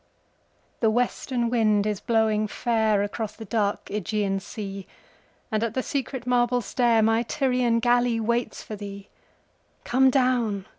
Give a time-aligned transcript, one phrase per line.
[0.79, 4.87] THE WESTERN wind is blowing fairAcross the dark Ægean sea,
[5.51, 9.09] And at the secret marble stairMy Tyrian galley waits for thee.
[9.83, 10.65] Come down!